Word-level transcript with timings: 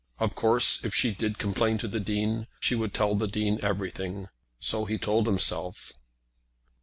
Of 0.17 0.33
course 0.33 0.83
if 0.83 0.95
she 0.95 1.13
did 1.13 1.37
complain 1.37 1.77
to 1.77 1.87
the 1.87 1.99
Dean 1.99 2.47
she 2.59 2.73
would 2.73 2.91
tell 2.91 3.13
the 3.13 3.27
Dean 3.27 3.59
everything. 3.61 4.29
So 4.59 4.85
he 4.85 4.97
told 4.97 5.27
himself. 5.27 5.91